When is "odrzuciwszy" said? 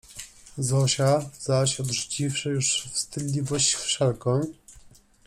1.79-2.49